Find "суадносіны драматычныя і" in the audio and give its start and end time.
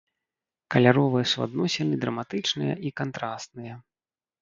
1.33-2.97